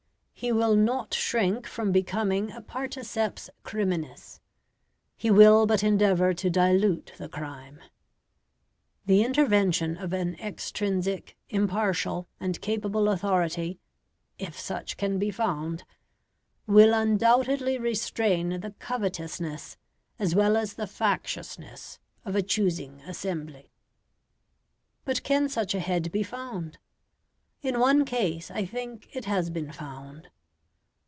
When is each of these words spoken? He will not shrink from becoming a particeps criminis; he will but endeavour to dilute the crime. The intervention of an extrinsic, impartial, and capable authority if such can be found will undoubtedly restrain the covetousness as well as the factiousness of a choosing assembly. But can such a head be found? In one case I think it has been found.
He 0.33 0.51
will 0.51 0.75
not 0.75 1.13
shrink 1.13 1.67
from 1.67 1.91
becoming 1.91 2.51
a 2.51 2.61
particeps 2.63 3.47
criminis; 3.63 4.39
he 5.15 5.29
will 5.29 5.67
but 5.67 5.83
endeavour 5.83 6.33
to 6.33 6.49
dilute 6.49 7.13
the 7.19 7.29
crime. 7.29 7.79
The 9.05 9.23
intervention 9.23 9.97
of 9.97 10.13
an 10.13 10.33
extrinsic, 10.39 11.37
impartial, 11.49 12.27
and 12.39 12.59
capable 12.59 13.07
authority 13.09 13.77
if 14.39 14.59
such 14.59 14.97
can 14.97 15.19
be 15.19 15.29
found 15.29 15.83
will 16.65 16.95
undoubtedly 16.95 17.77
restrain 17.77 18.61
the 18.61 18.71
covetousness 18.79 19.77
as 20.17 20.33
well 20.33 20.57
as 20.57 20.73
the 20.73 20.85
factiousness 20.87 21.99
of 22.25 22.35
a 22.35 22.41
choosing 22.41 22.99
assembly. 23.01 23.69
But 25.05 25.21
can 25.21 25.49
such 25.49 25.75
a 25.75 25.79
head 25.79 26.11
be 26.11 26.23
found? 26.23 26.79
In 27.63 27.79
one 27.79 28.05
case 28.05 28.49
I 28.49 28.65
think 28.65 29.15
it 29.15 29.25
has 29.25 29.51
been 29.51 29.71
found. 29.71 30.29